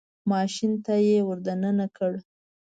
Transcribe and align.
ماشین 0.31 0.71
ته 0.85 0.93
یې 1.07 1.17
ور 1.27 1.39
دننه 1.45 1.87
کړ. 1.97 2.11